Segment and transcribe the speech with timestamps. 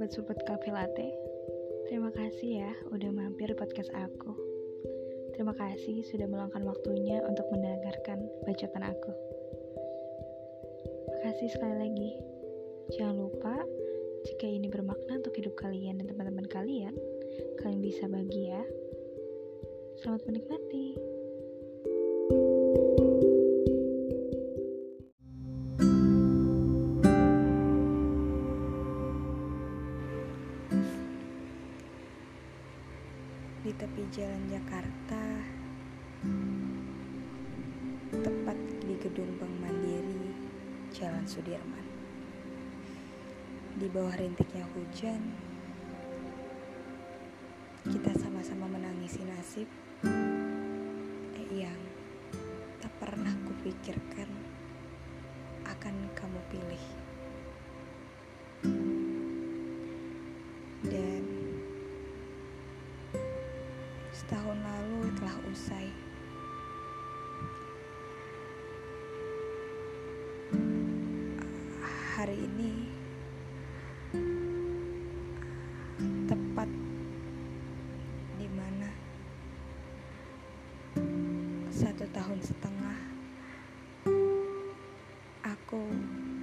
[0.00, 1.12] sahabat support Cafe Latte.
[1.84, 4.32] Terima kasih ya udah mampir podcast aku.
[5.36, 9.12] Terima kasih sudah meluangkan waktunya untuk mendengarkan bacotan aku.
[11.04, 12.10] Makasih sekali lagi.
[12.96, 13.60] Jangan lupa,
[14.24, 16.96] jika ini bermakna untuk hidup kalian dan teman-teman kalian,
[17.60, 18.64] kalian bisa bagi ya.
[20.00, 20.96] Selamat menikmati.
[39.00, 40.28] Gedung Bank Mandiri,
[40.92, 41.88] Jalan Sudirman.
[43.80, 45.24] Di bawah rintiknya hujan,
[47.88, 49.64] kita sama-sama menangisi nasib
[51.48, 51.80] yang
[52.84, 54.28] tak pernah kupikirkan
[55.64, 56.84] akan kamu pilih.
[60.84, 61.24] Dan
[64.12, 66.09] setahun lalu telah usai.
[72.20, 72.72] Hari ini
[76.28, 76.68] tepat
[78.36, 78.92] di mana
[81.72, 82.98] satu tahun setengah
[85.48, 85.80] aku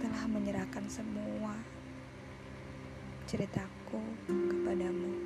[0.00, 1.52] telah menyerahkan semua
[3.28, 5.20] ceritaku kepadamu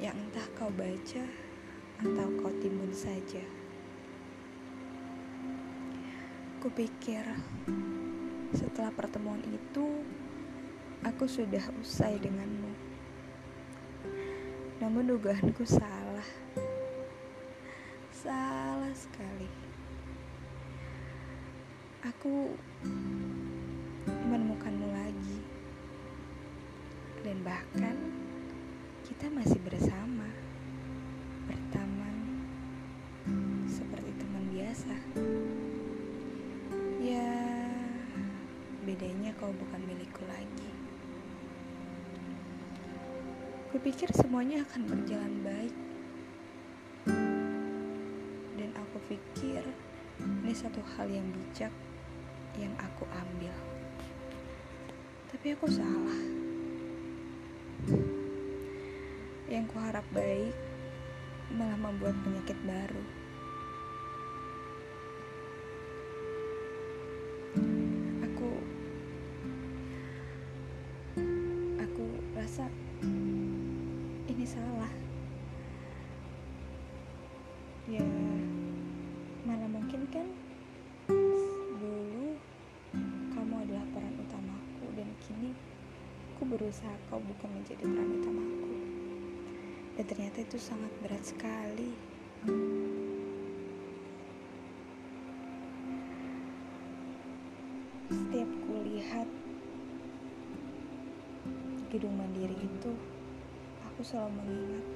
[0.00, 1.24] yang entah kau baca
[2.00, 3.44] atau kau timbun saja.
[6.64, 7.28] Kupikir
[8.50, 10.02] setelah pertemuan itu
[11.06, 12.72] aku sudah usai denganmu.
[14.80, 16.26] Namun dugaanku salah.
[18.10, 19.48] Salah sekali.
[22.04, 22.56] Aku
[24.08, 25.40] menemukanmu lagi.
[27.20, 27.96] Dan bahkan
[29.04, 30.39] kita masih bersama
[39.40, 40.68] kau bukan milikku lagi.
[43.72, 45.76] Kupikir semuanya akan berjalan baik.
[48.60, 49.64] Dan aku pikir
[50.44, 51.72] ini satu hal yang bijak
[52.60, 53.56] yang aku ambil.
[55.32, 56.20] Tapi aku salah.
[59.48, 60.52] Yang kuharap baik
[61.56, 63.19] malah membuat penyakit baru.
[72.60, 72.76] Rasa
[74.28, 74.92] ini salah.
[77.88, 78.04] Ya,
[79.48, 80.28] mana mungkin kan
[81.08, 82.36] dulu
[83.32, 85.56] kamu adalah peran utamaku dan kini
[86.36, 88.72] aku berusaha kau bukan menjadi peran utamaku
[89.96, 91.96] dan ternyata itu sangat berat sekali.
[98.10, 99.39] Setiap kulihat
[101.90, 102.94] gedung mandiri itu,
[103.82, 104.86] aku selalu mengingat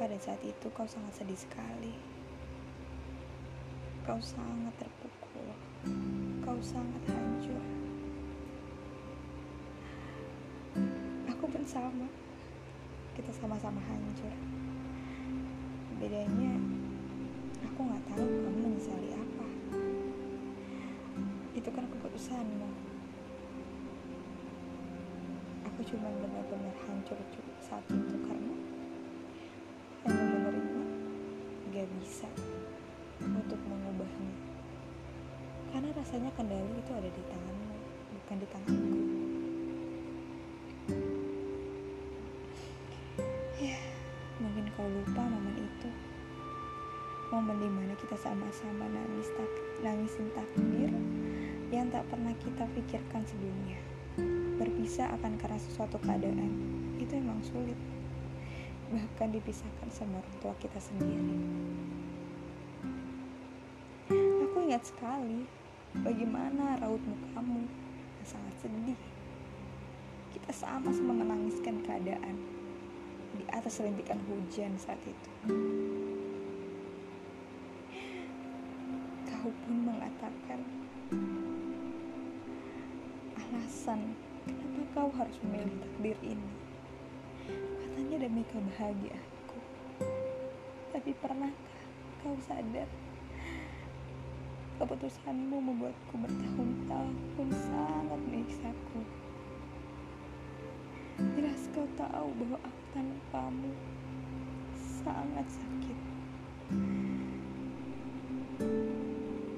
[0.00, 1.92] pada saat itu kau sangat sedih sekali.
[4.08, 5.52] Kau sangat terpukul.
[6.40, 7.60] Kau sangat hancur.
[11.28, 12.08] Aku pun sama
[13.20, 14.32] kita sama-sama hancur.
[16.00, 16.56] Bedanya,
[17.68, 19.46] aku nggak tahu kamu menyesali apa.
[21.52, 22.87] Itu kan keputusanmu.
[25.88, 27.16] Cuma benar-benar hancur
[27.64, 28.52] saat itu karena
[30.04, 30.82] hanya menerima
[31.72, 32.28] gak bisa
[33.24, 34.36] untuk mengubahnya.
[35.72, 37.76] Karena rasanya kendali itu ada di tanganmu,
[38.12, 39.00] bukan di tanganku.
[44.38, 45.90] mungkin kau lupa momen itu
[47.34, 49.50] momen di mana kita sama-sama nangis tak
[49.82, 50.94] nangisin takdir
[51.74, 53.82] yang tak pernah kita pikirkan sebelumnya
[54.58, 56.50] berpisah akan karena sesuatu keadaan.
[56.98, 57.78] Itu emang sulit.
[58.90, 61.38] Bahkan dipisahkan sama orang tua kita sendiri.
[64.50, 65.46] Aku ingat sekali
[66.02, 67.70] bagaimana raut mukamu
[68.18, 68.98] yang sangat sedih.
[70.34, 72.36] Kita sama-sama menangiskan keadaan
[73.38, 75.30] di atas rintikan hujan saat itu.
[79.28, 80.60] Kau pun mengatakan
[83.38, 86.50] alasan kenapa kau harus memilih takdir ini.
[87.84, 89.58] Katanya demi kebahagiaanku.
[90.96, 91.80] Tapi pernahkah
[92.24, 92.88] kau sadar
[94.78, 99.02] Keputusanmu membuatku bertahun-tahun sangat menyiksaku.
[101.34, 103.74] Jelas kau tahu bahwa aku tanpamu
[104.78, 105.98] sangat sakit.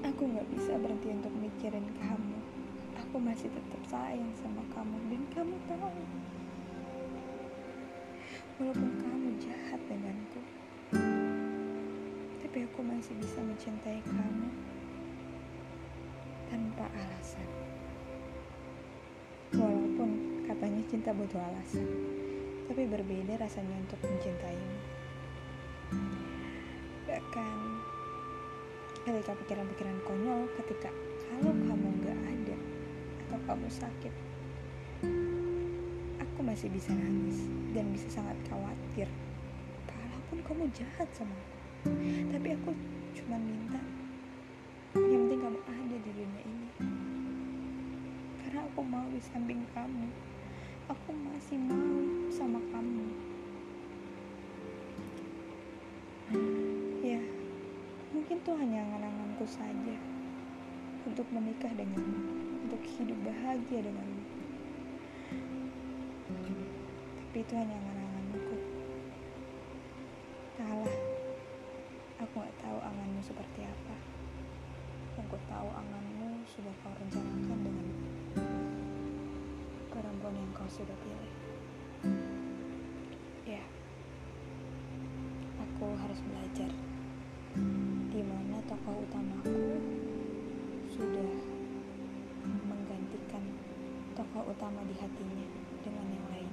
[0.08, 2.39] Aku gak bisa berhenti untuk mikirin kamu.
[3.10, 6.02] Aku masih tetap sayang sama kamu dan kamu tahu.
[8.62, 10.38] Walaupun kamu jahat denganku,
[12.38, 14.46] tapi aku masih bisa mencintai kamu
[16.54, 17.50] tanpa alasan.
[19.58, 21.90] Walaupun katanya cinta butuh alasan,
[22.70, 24.78] tapi berbeda rasanya untuk mencintaimu.
[27.10, 27.58] Bahkan
[29.02, 30.94] ketika pikiran-pikiran konyol ketika
[31.26, 32.49] kalau kamu gak ada
[33.30, 34.14] atau kamu sakit,
[36.18, 39.06] aku masih bisa nangis dan bisa sangat khawatir.
[39.86, 41.94] Walaupun kamu jahat sama aku,
[42.34, 42.74] tapi aku
[43.14, 43.78] cuma minta
[44.98, 46.68] yang penting kamu ada di dunia ini.
[48.42, 50.10] Karena aku mau di samping kamu,
[50.90, 52.02] aku masih mau
[52.34, 53.06] sama kamu.
[56.98, 57.22] Ya,
[58.10, 59.94] mungkin tuh hanya angan-anganku saja
[61.06, 64.24] untuk menikah denganmu, untuk hidup bahagia denganmu.
[67.30, 68.56] Tapi itu hanya angan-anganku.
[70.50, 70.96] Entahlah,
[72.18, 73.96] aku gak tahu anganmu seperti apa.
[75.14, 77.86] Yang ku tahu anganmu sudah kau rencanakan dengan
[79.94, 81.34] perempuan yang kau sudah pilih.
[83.46, 83.62] Ya,
[85.62, 86.70] aku harus belajar
[88.10, 89.78] di mana tokoh utamaku
[90.90, 91.59] sudah
[94.90, 95.46] di hatinya
[95.86, 96.52] dengan yang lain.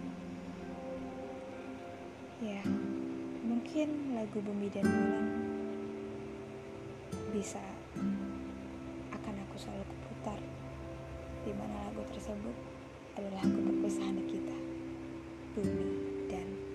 [2.38, 2.62] Ya,
[3.42, 5.26] mungkin lagu Bumi dan Bulan
[7.34, 7.62] bisa
[9.10, 10.38] akan aku selalu kuputar
[11.42, 12.54] di mana lagu tersebut
[13.18, 14.58] adalah lagu perpisahan kita,
[15.58, 15.90] Bumi
[16.30, 16.67] dan Bulan.